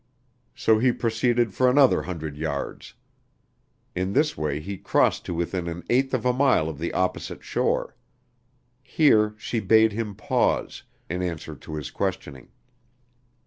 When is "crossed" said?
4.79-5.25